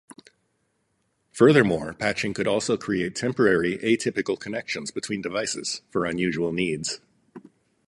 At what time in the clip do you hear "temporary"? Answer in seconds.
3.15-3.77